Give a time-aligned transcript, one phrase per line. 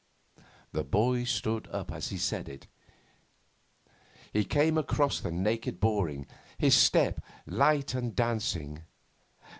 [0.71, 2.65] The boy stood up as he said it.
[4.33, 6.25] He came across the naked boarding,
[6.57, 8.81] his step light and dancing.